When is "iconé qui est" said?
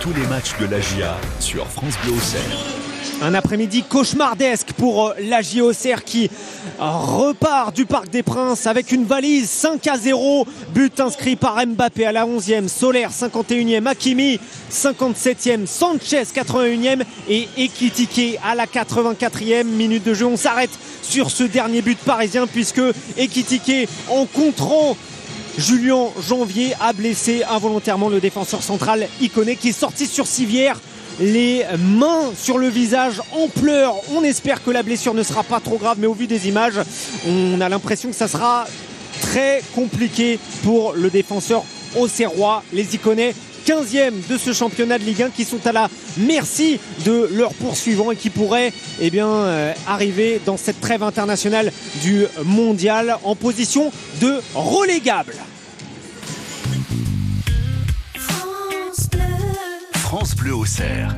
29.20-29.72